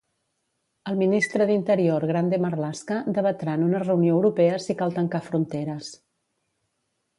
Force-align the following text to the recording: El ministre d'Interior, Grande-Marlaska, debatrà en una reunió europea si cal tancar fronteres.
El 0.91 0.95
ministre 1.01 1.45
d'Interior, 1.49 2.05
Grande-Marlaska, 2.13 2.97
debatrà 3.19 3.55
en 3.61 3.67
una 3.67 3.83
reunió 3.85 4.17
europea 4.17 4.59
si 4.67 4.79
cal 4.83 4.99
tancar 4.99 5.25
fronteres. 5.31 5.95